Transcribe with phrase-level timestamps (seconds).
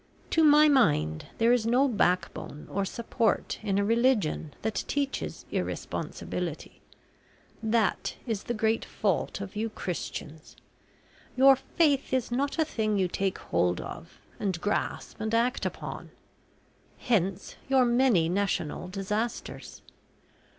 [0.31, 6.81] To my mind there is no backbone or support in a religion that teaches irresponsibility.
[7.61, 10.55] That is the great fault of you Christians.
[11.37, 16.09] Your faith is not a thing you take hold of, and grasp and act upon.
[16.97, 19.83] Hence your many national disasters.